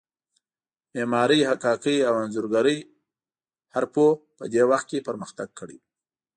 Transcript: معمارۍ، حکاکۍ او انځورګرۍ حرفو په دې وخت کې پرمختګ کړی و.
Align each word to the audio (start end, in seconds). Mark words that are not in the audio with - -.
معمارۍ، 0.95 1.39
حکاکۍ 1.49 1.97
او 2.07 2.13
انځورګرۍ 2.23 2.79
حرفو 3.75 4.07
په 4.37 4.43
دې 4.53 4.61
وخت 4.71 4.85
کې 4.91 5.05
پرمختګ 5.07 5.49
کړی 5.59 5.77
و. 5.79 5.83